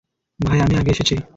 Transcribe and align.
ভাই 0.39 0.59
আমি 0.59 0.75
আগে 0.77 0.91
এসেছি। 0.91 1.15